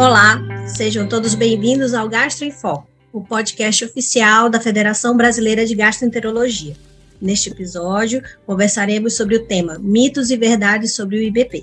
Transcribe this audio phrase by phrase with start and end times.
[0.00, 5.74] Olá, sejam todos bem-vindos ao Gastro em Foco, o podcast oficial da Federação Brasileira de
[5.74, 6.74] Gastroenterologia.
[7.20, 11.62] Neste episódio, conversaremos sobre o tema Mitos e Verdades sobre o IBP.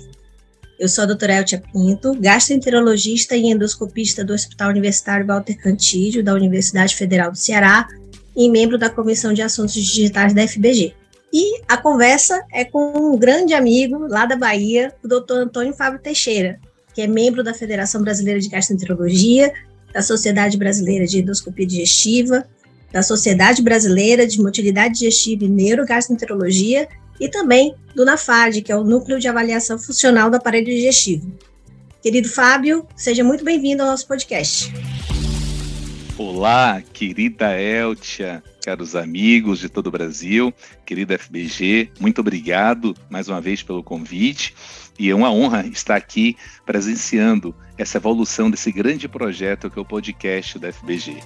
[0.78, 6.32] Eu sou a doutora Eltia Pinto, gastroenterologista e endoscopista do Hospital Universitário Walter Cantídio, da
[6.32, 7.88] Universidade Federal do Ceará,
[8.36, 10.94] e membro da Comissão de Assuntos Digitais da FBG.
[11.32, 15.98] E a conversa é com um grande amigo lá da Bahia, o doutor Antônio Fábio
[15.98, 16.60] Teixeira,
[16.98, 19.52] que é membro da Federação Brasileira de Gastroenterologia,
[19.94, 22.44] da Sociedade Brasileira de Endoscopia Digestiva,
[22.92, 26.88] da Sociedade Brasileira de Motilidade Digestiva e Neurogastroenterologia
[27.20, 31.32] e também do NAFAD, que é o Núcleo de Avaliação Funcional do Aparelho Digestivo.
[32.02, 34.74] Querido Fábio, seja muito bem-vindo ao nosso podcast.
[36.16, 40.52] Olá, querida Eltia, caros amigos de todo o Brasil,
[40.84, 44.52] querida FBG, muito obrigado mais uma vez pelo convite
[44.98, 49.84] e é uma honra estar aqui presenciando essa evolução desse grande projeto que é o
[49.84, 51.18] podcast da FBG.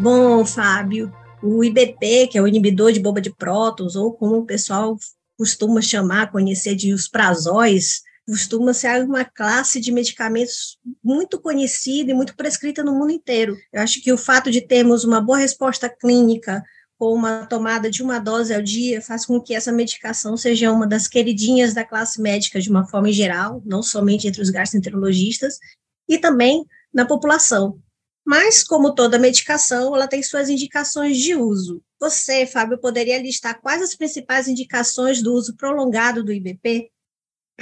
[0.00, 4.46] Bom, Fábio, o IBP, que é o inibidor de bomba de prótons, ou como o
[4.46, 4.96] pessoal
[5.36, 12.14] costuma chamar, conhecer de os prazóis, costuma ser uma classe de medicamentos muito conhecida e
[12.14, 13.56] muito prescrita no mundo inteiro.
[13.72, 16.62] Eu acho que o fato de termos uma boa resposta clínica
[17.00, 20.86] com uma tomada de uma dose ao dia faz com que essa medicação seja uma
[20.86, 25.58] das queridinhas da classe médica de uma forma geral, não somente entre os gastroenterologistas,
[26.06, 27.80] e também na população.
[28.22, 31.82] Mas, como toda medicação, ela tem suas indicações de uso.
[31.98, 36.90] Você, Fábio, poderia listar quais as principais indicações do uso prolongado do IBP?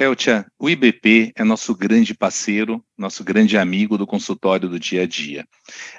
[0.01, 5.07] Eltia, o IBP é nosso grande parceiro, nosso grande amigo do consultório do dia a
[5.07, 5.45] dia.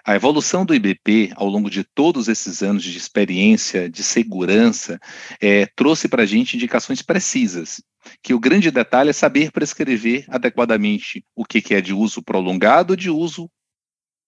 [0.06, 4.98] A evolução do IBP, ao longo de todos esses anos de experiência, de segurança,
[5.42, 7.84] é, trouxe para a gente indicações precisas.
[8.24, 12.96] Que o grande detalhe é saber prescrever adequadamente o que, que é de uso prolongado
[12.96, 13.52] de uso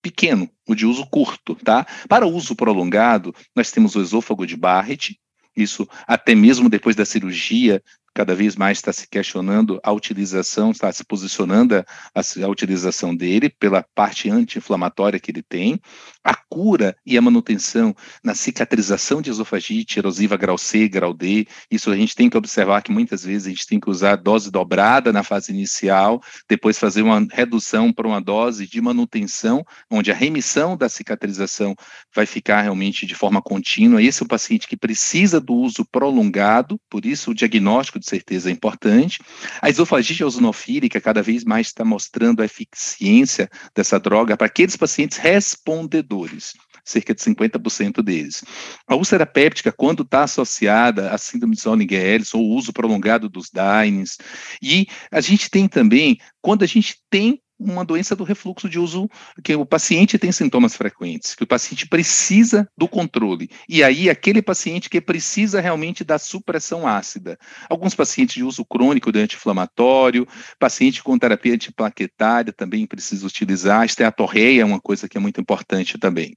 [0.02, 1.88] pequeno, o de uso curto, tá?
[2.10, 5.18] Para o uso prolongado, nós temos o esôfago de Barrett,
[5.56, 7.82] isso até mesmo depois da cirurgia
[8.14, 11.86] cada vez mais está se questionando a utilização, está se posicionando a,
[12.16, 15.80] a, utilização dele pela parte anti-inflamatória que ele tem,
[16.24, 21.90] a cura e a manutenção na cicatrização de esofagite erosiva grau C, grau D, isso
[21.90, 25.14] a gente tem que observar que muitas vezes a gente tem que usar dose dobrada
[25.14, 30.76] na fase inicial, depois fazer uma redução para uma dose de manutenção, onde a remissão
[30.76, 31.76] da cicatrização
[32.14, 36.80] vai ficar realmente de forma contínua, esse é o paciente que precisa do uso prolongado,
[36.90, 39.20] por isso o diagnóstico de certeza é importante.
[39.62, 45.18] A esofagite eosinofílica cada vez mais está mostrando a eficiência dessa droga para aqueles pacientes
[45.18, 48.44] respondedores cerca de 50% deles.
[48.88, 54.18] A úlcera péptica, quando está associada à síndrome de Zollner-Ellis ou uso prolongado dos DINES,
[54.62, 59.10] e a gente tem também, quando a gente tem uma doença do refluxo de uso,
[59.44, 63.50] que o paciente tem sintomas frequentes, que o paciente precisa do controle.
[63.70, 67.38] E aí, aquele paciente que precisa realmente da supressão ácida.
[67.70, 70.28] Alguns pacientes de uso crônico de anti-inflamatório,
[70.60, 73.86] paciente com terapia antiplaquetária também precisa utilizar.
[73.86, 76.36] Esteatorreia é uma coisa que é muito importante também.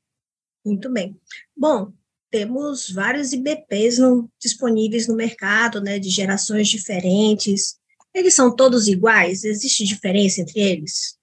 [0.64, 1.16] Muito bem.
[1.56, 1.92] Bom,
[2.30, 7.76] temos vários IBPs no, disponíveis no mercado, né, de gerações diferentes.
[8.14, 9.44] Eles são todos iguais?
[9.44, 11.18] Existe diferença entre eles?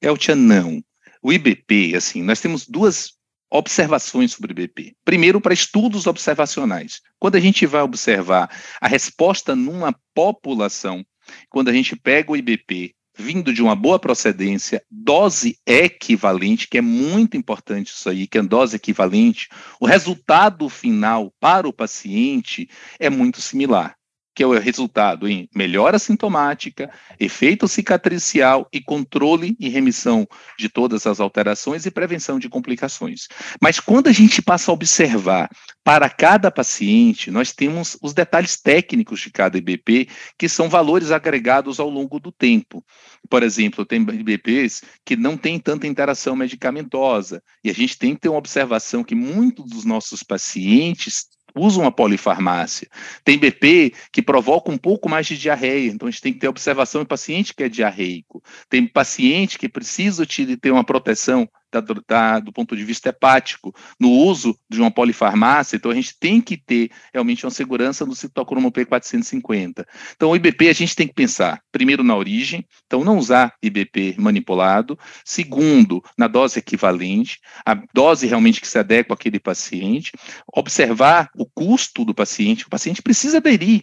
[0.00, 0.84] Eltia, não.
[1.22, 3.12] O IBP, assim, nós temos duas
[3.50, 4.94] observações sobre o IBP.
[5.04, 7.00] Primeiro, para estudos observacionais.
[7.18, 11.04] Quando a gente vai observar a resposta numa população,
[11.48, 16.80] quando a gente pega o IBP vindo de uma boa procedência, dose equivalente, que é
[16.80, 22.68] muito importante isso aí, que é dose equivalente, o resultado final para o paciente
[22.98, 23.96] é muito similar
[24.34, 30.26] que é o resultado em melhora sintomática, efeito cicatricial e controle e remissão
[30.58, 33.28] de todas as alterações e prevenção de complicações.
[33.60, 35.50] Mas quando a gente passa a observar
[35.84, 41.80] para cada paciente, nós temos os detalhes técnicos de cada IBP, que são valores agregados
[41.80, 42.84] ao longo do tempo.
[43.28, 48.22] Por exemplo, tem IBPs que não têm tanta interação medicamentosa, e a gente tem que
[48.22, 52.88] ter uma observação que muitos dos nossos pacientes usam a polifarmácia.
[53.24, 56.48] Tem BP que provoca um pouco mais de diarreia, então a gente tem que ter
[56.48, 58.42] observação em paciente que é diarreico.
[58.68, 60.26] Tem paciente que precisa
[60.60, 61.48] ter uma proteção
[61.80, 66.18] da, da, do ponto de vista hepático, no uso de uma polifarmácia, então a gente
[66.18, 69.86] tem que ter realmente uma segurança no citocromo P450.
[70.14, 74.16] Então, o IBP a gente tem que pensar, primeiro, na origem, então não usar IBP
[74.18, 80.12] manipulado, segundo, na dose equivalente, a dose realmente que se adequa àquele paciente,
[80.52, 83.82] observar o custo do paciente, o paciente precisa aderir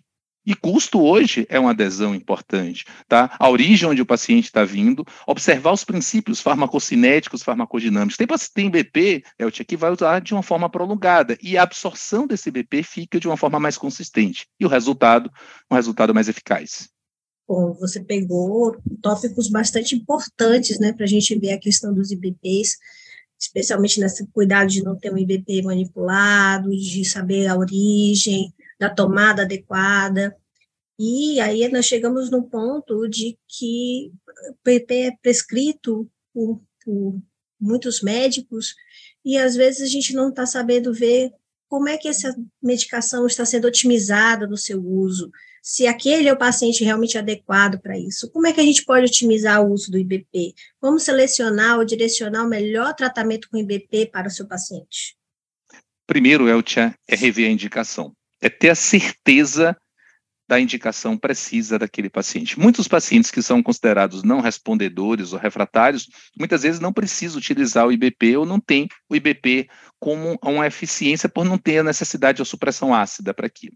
[0.49, 3.35] E custo hoje é uma adesão importante, tá?
[3.37, 8.17] A origem onde o paciente está vindo, observar os princípios farmacocinéticos, farmacodinâmicos.
[8.17, 12.49] Tem, tem BP, Eltia, que vai usar de uma forma prolongada e a absorção desse
[12.49, 14.47] BP fica de uma forma mais consistente.
[14.59, 15.29] E o resultado,
[15.69, 16.89] um resultado mais eficaz.
[17.47, 22.75] Bom, você pegou tópicos bastante importantes, né, para a gente ver a questão dos IBPs,
[23.39, 29.43] especialmente nesse cuidado de não ter um IBP manipulado, de saber a origem, da tomada
[29.43, 30.35] adequada.
[30.99, 34.11] E aí nós chegamos no ponto de que
[34.67, 37.17] é prescrito por, por
[37.59, 38.75] muitos médicos
[39.23, 41.31] e às vezes a gente não está sabendo ver
[41.69, 45.31] como é que essa medicação está sendo otimizada no seu uso,
[45.61, 48.29] se aquele é o paciente realmente adequado para isso.
[48.31, 50.53] Como é que a gente pode otimizar o uso do IBP?
[50.81, 55.15] Como selecionar ou direcionar o melhor tratamento com IBP para o seu paciente?
[56.07, 59.75] Primeiro, Eltia, é rever a indicação é ter a certeza
[60.49, 62.59] da indicação precisa daquele paciente.
[62.59, 67.91] Muitos pacientes que são considerados não respondedores ou refratários, muitas vezes não precisam utilizar o
[67.91, 69.69] IBP ou não tem o IBP
[69.99, 73.75] como uma eficiência por não ter a necessidade de supressão ácida para aquilo.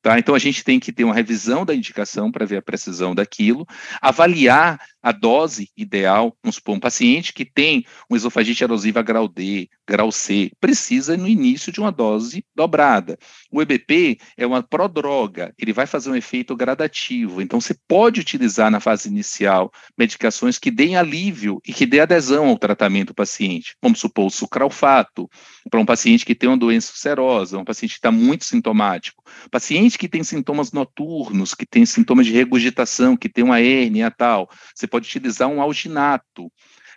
[0.00, 0.18] Tá?
[0.18, 3.66] Então, a gente tem que ter uma revisão da indicação para ver a precisão daquilo,
[4.00, 9.68] avaliar a dose ideal, vamos supor, um paciente que tem uma esofagite erosiva grau D,
[9.86, 13.18] grau C, precisa no início de uma dose dobrada.
[13.50, 18.70] O EBP é uma prodroga, ele vai fazer um efeito gradativo, então você pode utilizar
[18.70, 23.76] na fase inicial medicações que deem alívio e que dê adesão ao tratamento do paciente,
[23.82, 25.28] vamos supor, o sucralfato,
[25.70, 29.98] para um paciente que tem uma doença ulcerosa, um paciente que está muito sintomático, paciente
[29.98, 34.86] que tem sintomas noturnos, que tem sintomas de regurgitação, que tem uma hérnia tal, você
[34.86, 36.50] pode utilizar um alginato.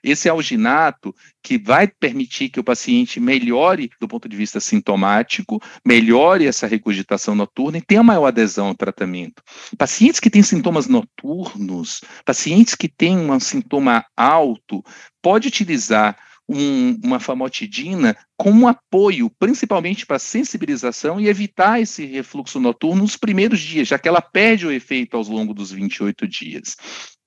[0.04, 6.46] Esse alginato que vai permitir que o paciente melhore do ponto de vista sintomático, melhore
[6.46, 9.42] essa regurgitação noturna e tenha maior adesão ao tratamento.
[9.78, 14.84] Pacientes que têm sintomas noturnos, pacientes que têm um sintoma alto,
[15.22, 16.18] pode utilizar
[16.50, 23.60] um, uma famotidina como apoio, principalmente para sensibilização e evitar esse refluxo noturno nos primeiros
[23.60, 26.76] dias, já que ela perde o efeito ao longo dos 28 dias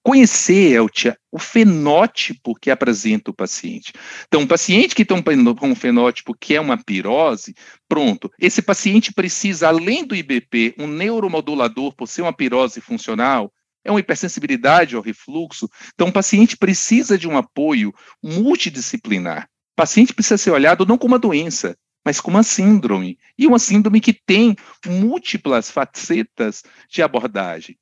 [0.03, 3.93] conhecer, Eltia, o fenótipo que apresenta o paciente.
[4.27, 7.55] Então, um paciente que tem um fenótipo que é uma pirose,
[7.89, 13.53] pronto, esse paciente precisa, além do IBP, um neuromodulador por ser uma pirose funcional,
[13.85, 15.69] é uma hipersensibilidade ao refluxo.
[15.95, 17.93] Então, o paciente precisa de um apoio
[18.23, 19.45] multidisciplinar.
[19.73, 23.19] O paciente precisa ser olhado não como uma doença, mas como uma síndrome.
[23.39, 24.55] E uma síndrome que tem
[24.87, 27.79] múltiplas facetas de abordagem.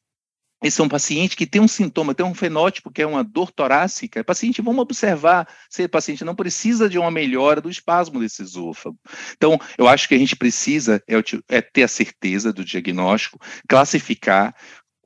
[0.63, 3.53] Esse é um paciente que tem um sintoma, tem um fenótipo que é uma dor
[3.53, 4.25] torácica.
[4.25, 8.99] Paciente, vamos observar se o paciente não precisa de uma melhora do espasmo desse esôfago.
[9.37, 11.15] Então, eu acho que a gente precisa é,
[11.49, 13.39] é ter a certeza do diagnóstico,
[13.69, 14.53] classificar,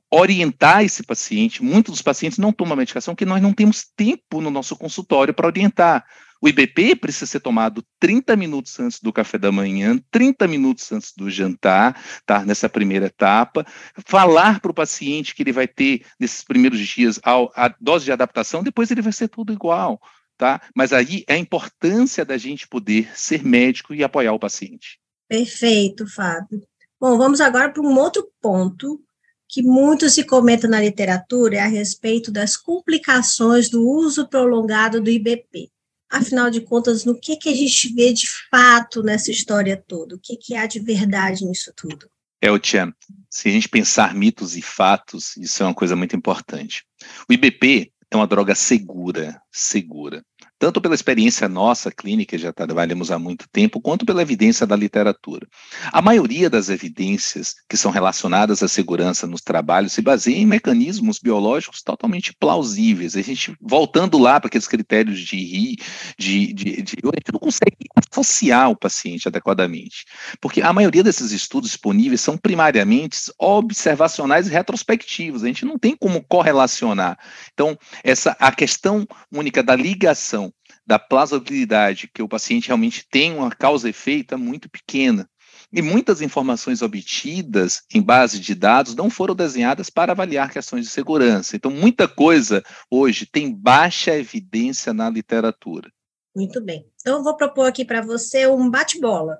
[0.09, 1.63] orientar esse paciente.
[1.63, 5.47] Muitos dos pacientes não tomam medicação porque nós não temos tempo no nosso consultório para
[5.47, 6.03] orientar.
[6.43, 11.13] O IBP precisa ser tomado 30 minutos antes do café da manhã, 30 minutos antes
[11.15, 12.43] do jantar, tá?
[12.43, 13.65] Nessa primeira etapa.
[14.05, 18.61] Falar para o paciente que ele vai ter, nesses primeiros dias, a, dose de adaptação,
[18.61, 20.01] depois ele vai ser tudo igual,
[20.37, 20.61] tá?
[20.75, 24.99] Mas aí é a importância da gente poder ser médico e apoiar o paciente.
[25.29, 26.61] Perfeito, Fábio.
[26.99, 29.01] Bom, vamos agora para um outro ponto
[29.47, 35.09] que muito se comenta na literatura é a respeito das complicações do uso prolongado do
[35.09, 35.71] IBP.
[36.13, 40.15] Afinal de contas, no que, que a gente vê de fato nessa história toda?
[40.15, 42.07] O que, que há de verdade nisso tudo?
[42.39, 42.93] É, o Tian,
[43.31, 46.83] se a gente pensar mitos e fatos, isso é uma coisa muito importante.
[47.27, 50.23] O IBP é uma droga segura, segura
[50.59, 55.47] tanto pela experiência nossa clínica, já trabalhamos há muito tempo, quanto pela evidência da literatura.
[55.91, 61.19] A maioria das evidências que são relacionadas à segurança nos trabalhos se baseia em mecanismos
[61.19, 63.15] biológicos totalmente plausíveis.
[63.15, 65.77] A gente, voltando lá para aqueles critérios de RI,
[66.17, 67.75] de, de, de, a gente não consegue
[68.11, 70.05] associar o paciente adequadamente,
[70.39, 75.95] porque a maioria desses estudos disponíveis são primariamente observacionais e retrospectivos, a gente não tem
[75.95, 77.17] como correlacionar.
[77.53, 80.52] Então, essa a questão única da ligação
[80.85, 85.29] da plausibilidade que o paciente realmente tem uma causa-efeito é muito pequena.
[85.71, 90.91] E muitas informações obtidas em base de dados não foram desenhadas para avaliar questões de
[90.91, 91.55] segurança.
[91.55, 95.89] Então, muita coisa hoje tem baixa evidência na literatura.
[96.35, 96.85] Muito bem.
[97.01, 99.39] Então, eu vou propor aqui para você um bate-bola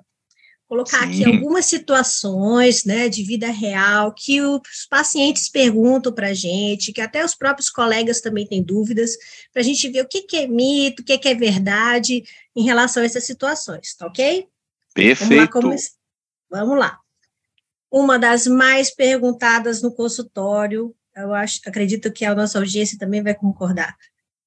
[0.74, 1.22] colocar Sim.
[1.22, 7.00] aqui algumas situações né, de vida real que os pacientes perguntam para a gente, que
[7.00, 9.16] até os próprios colegas também têm dúvidas,
[9.52, 12.24] para a gente ver o que, que é mito, o que, que é verdade
[12.56, 14.48] em relação a essas situações, tá ok?
[14.92, 15.60] Perfeito.
[15.60, 15.82] Vamos
[16.50, 16.60] lá.
[16.60, 16.98] Vamos lá.
[17.90, 23.34] uma das mais perguntadas no consultório, eu acho, acredito que a nossa audiência também vai
[23.34, 23.96] concordar.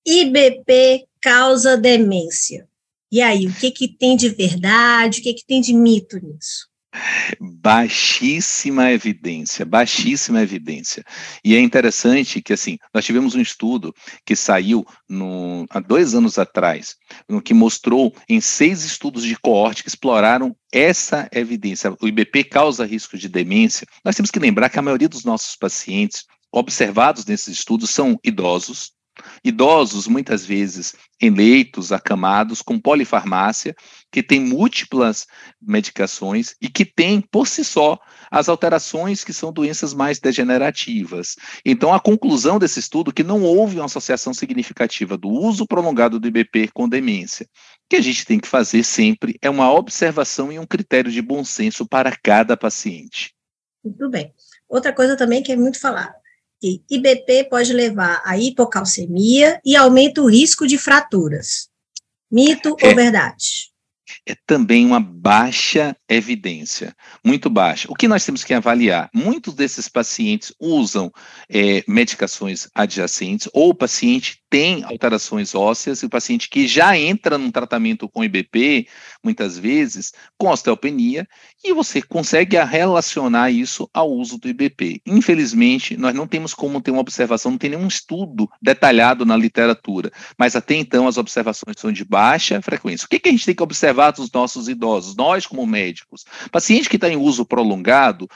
[0.05, 2.67] IBP causa demência.
[3.11, 6.67] E aí, o que, que tem de verdade, o que, que tem de mito nisso?
[7.39, 11.03] Baixíssima evidência, baixíssima evidência.
[11.43, 13.93] E é interessante que, assim, nós tivemos um estudo
[14.25, 16.95] que saiu no, há dois anos atrás,
[17.29, 21.95] no que mostrou em seis estudos de coorte que exploraram essa evidência.
[22.01, 23.87] O IBP causa risco de demência.
[24.03, 28.93] Nós temos que lembrar que a maioria dos nossos pacientes observados nesses estudos são idosos,
[29.43, 33.75] Idosos, muitas vezes, em leitos, acamados, com polifarmácia,
[34.11, 35.25] que tem múltiplas
[35.61, 37.97] medicações e que tem, por si só,
[38.31, 41.35] as alterações que são doenças mais degenerativas.
[41.65, 46.19] Então, a conclusão desse estudo é que não houve uma associação significativa do uso prolongado
[46.19, 47.45] do IBP com demência.
[47.45, 51.21] O que a gente tem que fazer sempre é uma observação e um critério de
[51.21, 53.33] bom senso para cada paciente.
[53.83, 54.33] Muito bem.
[54.67, 56.13] Outra coisa também que é muito falada,
[56.59, 61.69] que IBP pode levar à hipocalcemia e aumenta o risco de fraturas.
[62.31, 63.71] Mito é, ou verdade?
[64.25, 67.87] É também uma baixa evidência, muito baixa.
[67.89, 69.09] O que nós temos que avaliar?
[69.13, 71.11] Muitos desses pacientes usam
[71.49, 77.37] é, medicações adjacentes, ou o paciente tem alterações ósseas, e o paciente que já entra
[77.37, 78.87] num tratamento com IBP,
[79.27, 81.27] muitas vezes, com osteopenia,
[81.61, 85.01] e você consegue relacionar isso ao uso do IBP.
[85.05, 90.09] Infelizmente, nós não temos como ter uma observação, não tem nenhum estudo detalhado na literatura,
[90.37, 93.05] mas até então as observações são de baixa frequência.
[93.05, 95.13] O que, que a gente tem que observar dos nossos idosos?
[95.13, 98.29] Nós, como médicos, paciente que está em uso prolongado,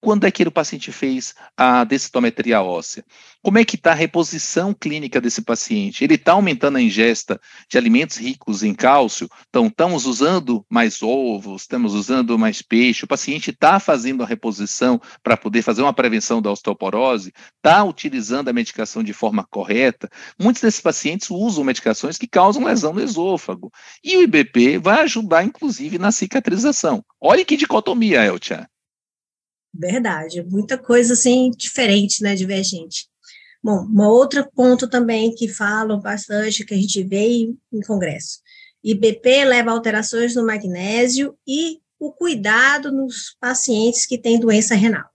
[0.00, 3.04] quando é que o paciente fez a densitometria óssea?
[3.42, 6.04] Como é que está a reposição clínica desse paciente?
[6.04, 9.28] Ele está aumentando a ingesta de alimentos ricos em cálcio?
[9.48, 15.00] Então, estamos usando mais ovos, estamos usando mais peixe, o paciente está fazendo a reposição
[15.22, 17.32] para poder fazer uma prevenção da osteoporose?
[17.56, 20.08] Está utilizando a medicação de forma correta?
[20.38, 23.70] Muitos desses pacientes usam medicações que causam lesão no esôfago.
[24.02, 27.04] E o IBP vai ajudar, inclusive, na cicatrização.
[27.20, 28.68] Olha que dicotomia, Eltia.
[29.72, 33.06] Verdade, muita coisa assim diferente, né, divergente.
[33.62, 37.28] Bom, um outro ponto também que falam bastante, que a gente vê
[37.72, 38.40] em, congresso.
[38.82, 45.08] IBP leva alterações no magnésio e o cuidado nos pacientes que têm doença renal.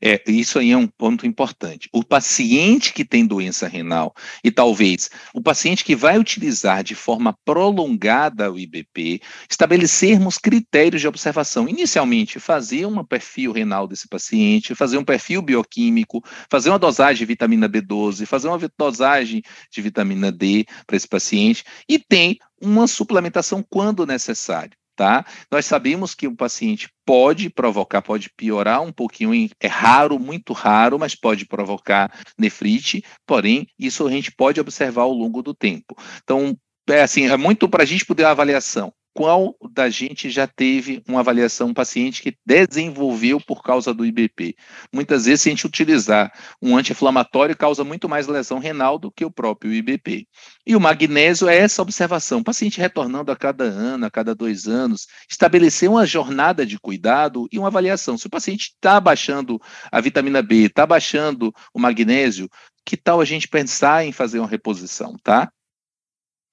[0.00, 1.88] É, isso aí é um ponto importante.
[1.92, 7.36] O paciente que tem doença renal, e talvez o paciente que vai utilizar de forma
[7.44, 9.20] prolongada o IBP,
[9.50, 11.68] estabelecermos critérios de observação.
[11.68, 17.24] Inicialmente, fazer um perfil renal desse paciente, fazer um perfil bioquímico, fazer uma dosagem de
[17.24, 19.42] vitamina B12, fazer uma dosagem
[19.72, 25.24] de vitamina D para esse paciente, e tem uma suplementação quando necessário tá?
[25.48, 30.98] Nós sabemos que o paciente pode provocar, pode piorar um pouquinho, é raro, muito raro,
[30.98, 35.96] mas pode provocar nefrite, porém, isso a gente pode observar ao longo do tempo.
[36.24, 41.02] Então, é assim, é muito para a gente poder avaliação qual da gente já teve
[41.08, 44.54] uma avaliação paciente que desenvolveu por causa do IBP.
[44.92, 49.24] Muitas vezes, se a gente utilizar um anti-inflamatório, causa muito mais lesão renal do que
[49.24, 50.26] o próprio IBP.
[50.66, 52.40] E o magnésio é essa observação.
[52.40, 57.48] O paciente retornando a cada ano, a cada dois anos, estabelecer uma jornada de cuidado
[57.50, 58.16] e uma avaliação.
[58.16, 59.60] Se o paciente está baixando
[59.90, 62.48] a vitamina B, está baixando o magnésio,
[62.84, 65.50] que tal a gente pensar em fazer uma reposição, tá?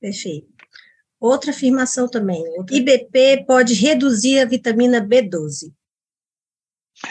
[0.01, 0.54] Perfeito.
[1.25, 2.43] Outra afirmação também.
[2.69, 5.73] IBP pode reduzir a vitamina B12.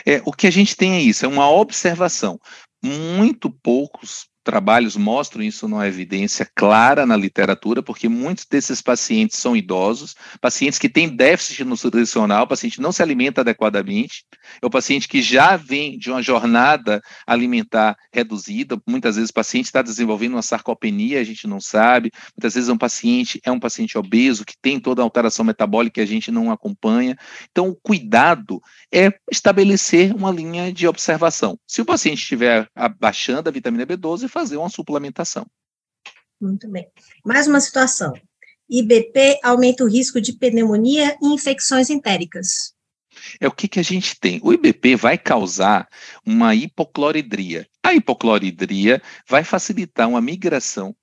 [0.07, 2.41] É, o que a gente tem é isso, é uma observação.
[2.81, 9.57] Muito poucos trabalhos mostram isso numa evidência clara na literatura, porque muitos desses pacientes são
[9.57, 14.25] idosos, pacientes que têm déficit nutricional, paciente não se alimenta adequadamente,
[14.61, 19.67] é o paciente que já vem de uma jornada alimentar reduzida, muitas vezes o paciente
[19.67, 23.97] está desenvolvendo uma sarcopenia, a gente não sabe, muitas vezes um paciente é um paciente
[23.97, 27.17] obeso, que tem toda a alteração metabólica que a gente não acompanha,
[27.51, 28.61] então o cuidado
[28.93, 31.59] é estabelecer uma linha de observação.
[31.67, 35.47] Se o paciente estiver abaixando a vitamina B12, fazer uma suplementação.
[36.41, 36.89] Muito bem.
[37.25, 38.13] Mais uma situação.
[38.69, 42.75] IBP aumenta o risco de pneumonia e infecções entéricas.
[43.39, 44.41] É o que, que a gente tem.
[44.43, 45.89] O IBP vai causar
[46.27, 47.65] uma hipocloridria.
[47.81, 50.97] A hipocloridria vai facilitar uma migração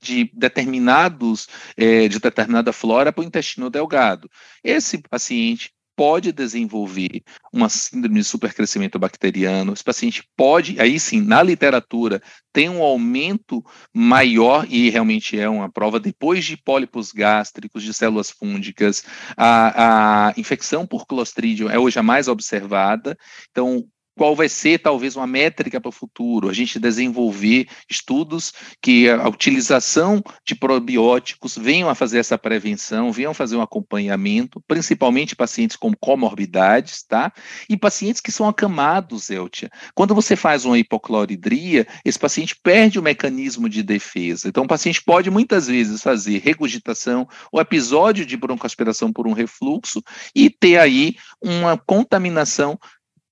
[0.00, 4.30] de determinados, é, de determinada flora para o intestino delgado.
[4.62, 7.22] Esse paciente pode desenvolver
[7.52, 12.20] uma síndrome de supercrescimento bacteriano, esse paciente pode, aí sim, na literatura,
[12.52, 18.30] tem um aumento maior, e realmente é uma prova, depois de pólipos gástricos, de células
[18.30, 19.04] fúngicas,
[19.36, 23.16] a, a infecção por Clostridium é hoje a mais observada,
[23.50, 23.84] então
[24.16, 29.28] qual vai ser talvez uma métrica para o futuro, a gente desenvolver estudos que a
[29.28, 35.76] utilização de probióticos venham a fazer essa prevenção, venham a fazer um acompanhamento, principalmente pacientes
[35.76, 37.32] com comorbidades, tá?
[37.68, 39.70] E pacientes que são acamados, Eltia.
[39.94, 44.48] Quando você faz uma hipocloridria, esse paciente perde o mecanismo de defesa.
[44.48, 50.02] Então, o paciente pode muitas vezes fazer regurgitação ou episódio de broncoaspiração por um refluxo
[50.34, 52.78] e ter aí uma contaminação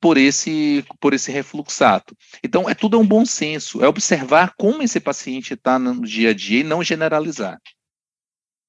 [0.03, 2.17] por esse, por esse refluxato.
[2.43, 6.31] Então, é tudo é um bom senso, é observar como esse paciente está no dia
[6.31, 7.61] a dia e não generalizar.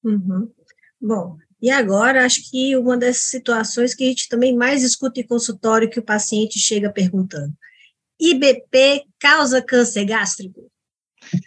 [0.04, 0.48] Uhum.
[1.00, 5.26] Bom, e agora, acho que uma das situações que a gente também mais escuta em
[5.26, 7.52] consultório que o paciente chega perguntando:
[8.20, 10.70] IBP causa câncer gástrico?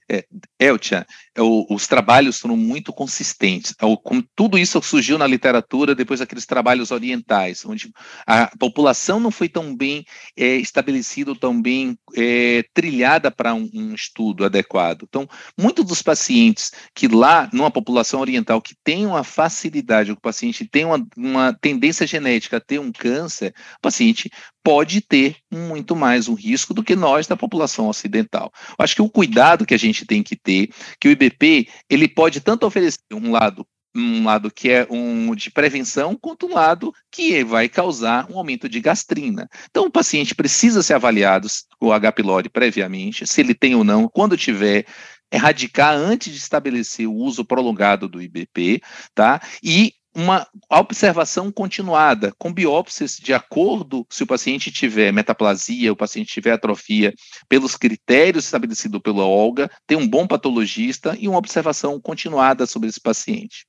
[0.10, 0.26] É,
[0.60, 1.06] Eltia,
[1.36, 3.74] é, os trabalhos foram muito consistentes.
[3.82, 7.92] É, como tudo isso surgiu na literatura depois daqueles trabalhos orientais, onde
[8.26, 10.06] a população não foi tão bem
[10.36, 15.04] é, estabelecida, tão bem é, trilhada para um, um, estudo adequado.
[15.04, 20.66] Então, muitos dos pacientes que lá, numa população oriental, que tem uma facilidade, o paciente
[20.66, 24.30] tem uma, uma tendência genética a ter um câncer, o paciente
[24.68, 28.52] pode ter muito mais um risco do que nós da população ocidental.
[28.78, 30.68] Eu acho que o cuidado que a gente tem que ter,
[31.00, 35.50] que o IBP ele pode tanto oferecer um lado um lado que é um de
[35.50, 39.50] prevenção, quanto um lado que vai causar um aumento de gastrina.
[39.70, 41.48] Então, o paciente precisa ser avaliado
[41.80, 42.12] com o H.
[42.12, 44.86] pylori previamente, se ele tem ou não, quando tiver,
[45.32, 48.82] erradicar antes de estabelecer o uso prolongado do IBP,
[49.16, 49.42] tá?
[49.64, 56.34] E uma observação continuada, com biópsias de acordo se o paciente tiver metaplasia, o paciente
[56.34, 57.14] tiver atrofia,
[57.48, 63.00] pelos critérios estabelecidos pela Olga, ter um bom patologista e uma observação continuada sobre esse
[63.00, 63.68] paciente.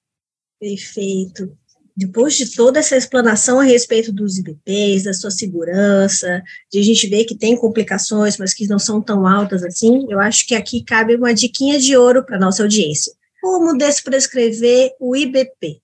[0.59, 1.55] Perfeito.
[1.95, 7.07] Depois de toda essa explanação a respeito dos IBPs, da sua segurança, de a gente
[7.09, 10.83] ver que tem complicações, mas que não são tão altas assim, eu acho que aqui
[10.83, 13.13] cabe uma diquinha de ouro para nossa audiência.
[13.43, 15.83] Como desprescrever o IBP?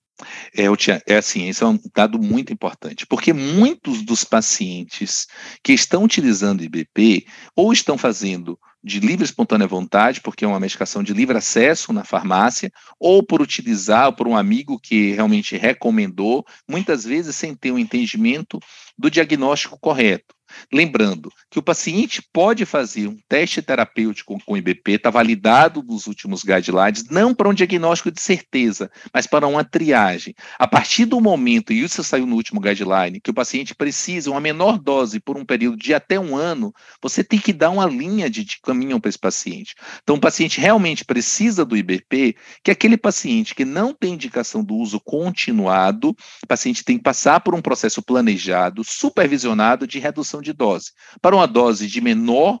[0.55, 5.27] É, tinha, é assim, esse é um dado muito importante, porque muitos dos pacientes
[5.61, 7.25] que estão utilizando IBP
[7.55, 12.03] ou estão fazendo de livre espontânea vontade, porque é uma medicação de livre acesso na
[12.03, 17.71] farmácia, ou por utilizar, ou por um amigo que realmente recomendou, muitas vezes sem ter
[17.71, 18.59] um entendimento
[18.95, 20.35] do diagnóstico correto.
[20.71, 26.43] Lembrando que o paciente pode fazer um teste terapêutico com IBP, está validado nos últimos
[26.43, 30.33] guidelines, não para um diagnóstico de certeza, mas para uma triagem.
[30.57, 34.41] A partir do momento, e isso saiu no último guideline, que o paciente precisa uma
[34.41, 38.29] menor dose por um período de até um ano, você tem que dar uma linha
[38.29, 39.75] de, de caminho para esse paciente.
[40.03, 44.63] Então, o paciente realmente precisa do IBP, que é aquele paciente que não tem indicação
[44.63, 50.41] do uso continuado, o paciente tem que passar por um processo planejado, supervisionado de redução
[50.45, 50.91] de dose.
[51.21, 52.59] Para uma dose de menor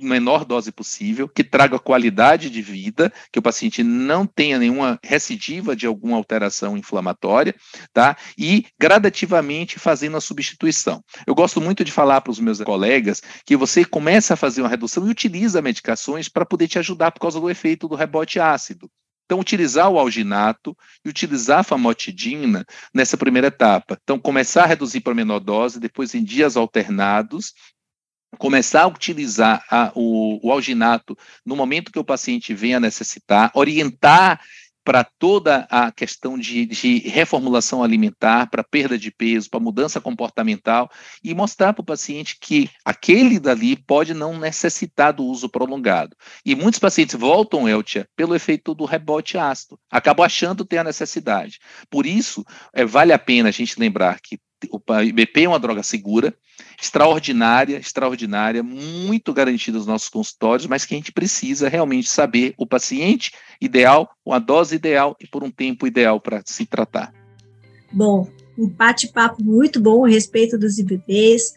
[0.00, 5.76] menor dose possível, que traga qualidade de vida, que o paciente não tenha nenhuma recidiva
[5.76, 7.54] de alguma alteração inflamatória,
[7.92, 8.16] tá?
[8.36, 11.02] E gradativamente fazendo a substituição.
[11.26, 14.68] Eu gosto muito de falar para os meus colegas que você começa a fazer uma
[14.68, 18.90] redução e utiliza medicações para poder te ajudar por causa do efeito do rebote ácido.
[19.24, 23.98] Então, utilizar o alginato e utilizar a famotidina nessa primeira etapa.
[24.02, 27.54] Então, começar a reduzir para menor dose, depois em dias alternados,
[28.38, 34.40] começar a utilizar a, o, o alginato no momento que o paciente venha necessitar, orientar
[34.84, 40.90] para toda a questão de, de reformulação alimentar, para perda de peso, para mudança comportamental,
[41.22, 46.14] e mostrar para o paciente que aquele dali pode não necessitar do uso prolongado.
[46.44, 51.58] E muitos pacientes voltam, Eltia, pelo efeito do rebote ácido, acabam achando ter a necessidade.
[51.88, 54.38] Por isso, é, vale a pena a gente lembrar que
[54.70, 56.34] o IBP é uma droga segura,
[56.84, 62.66] extraordinária, extraordinária, muito garantida nos nossos consultórios, mas que a gente precisa realmente saber o
[62.66, 67.12] paciente ideal, a dose ideal e por um tempo ideal para se tratar.
[67.90, 71.54] Bom, um bate-papo muito bom a respeito dos IBPs.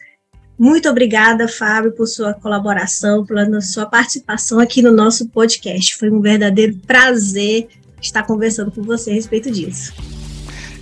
[0.58, 5.96] Muito obrigada, Fábio, por sua colaboração, pela sua participação aqui no nosso podcast.
[5.96, 7.68] Foi um verdadeiro prazer
[8.00, 9.92] estar conversando com você a respeito disso.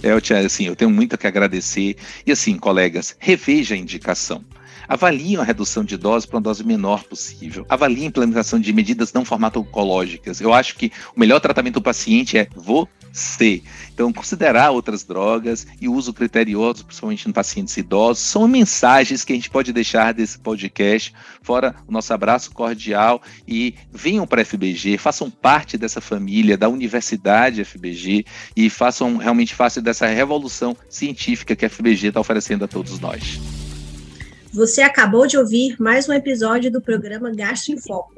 [0.07, 1.97] É, assim, eu tenho muito que agradecer.
[2.27, 4.45] E assim, colegas, reveja a indicação.
[4.89, 7.67] Avaliem a redução de dose para uma dose menor possível.
[7.69, 10.41] Avaliem a implementação de medidas não farmacológicas.
[10.41, 13.63] Eu acho que o melhor tratamento do paciente é vou C.
[13.95, 19.37] Então, considerar outras drogas e uso criterioso, principalmente em pacientes idosos, são mensagens que a
[19.37, 21.15] gente pode deixar desse podcast.
[21.41, 26.69] Fora o nosso abraço cordial e venham para a FBG, façam parte dessa família, da
[26.69, 32.69] Universidade FBG e façam realmente parte dessa revolução científica que a FBG está oferecendo a
[32.69, 33.41] todos nós.
[34.53, 38.15] Você acabou de ouvir mais um episódio do programa Gastro em Foco,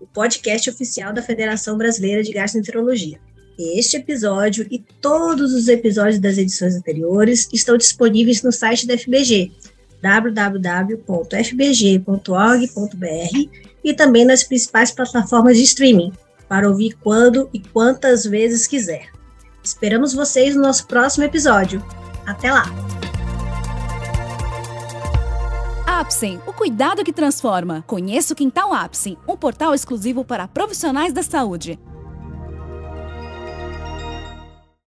[0.00, 3.25] o podcast oficial da Federação Brasileira de Gastroenterologia.
[3.58, 9.50] Este episódio e todos os episódios das edições anteriores estão disponíveis no site da FBG,
[10.02, 11.06] www.fbg.org.br
[13.82, 16.12] e também nas principais plataformas de streaming,
[16.46, 19.08] para ouvir quando e quantas vezes quiser.
[19.64, 21.82] Esperamos vocês no nosso próximo episódio.
[22.26, 22.66] Até lá!
[25.86, 27.82] Apsen, o cuidado que transforma.
[27.86, 31.78] Conheça o Quintal Apsen, um portal exclusivo para profissionais da saúde.